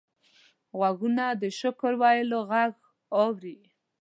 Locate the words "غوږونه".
0.77-1.25